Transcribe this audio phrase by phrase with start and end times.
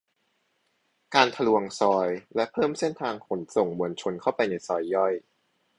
[1.15, 5.13] การทะลวงซอยและเพิ่มเส้นทางขนส่งมวลชน เข้าไปในซอยย่อย